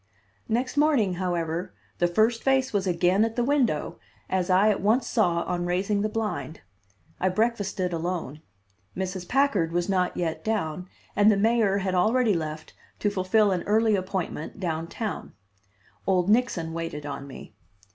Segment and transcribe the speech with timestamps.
[0.49, 3.99] Next morning, however, the first face was again at the window,
[4.31, 6.61] as I at once saw on raising the blind.
[7.19, 8.41] I breakfasted alone.
[8.97, 9.27] Mrs.
[9.27, 13.95] Packard was not yet down and the mayor had already left to fulfil an early
[13.95, 15.33] appointment down town.
[16.07, 17.53] Old Nixon waited on me.